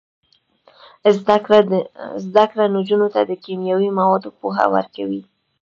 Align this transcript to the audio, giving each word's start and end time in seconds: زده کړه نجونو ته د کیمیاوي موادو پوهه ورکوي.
زده 2.25 2.45
کړه 2.51 2.65
نجونو 2.75 3.07
ته 3.13 3.19
د 3.23 3.31
کیمیاوي 3.43 3.89
موادو 3.99 4.29
پوهه 4.39 4.65
ورکوي. 4.75 5.21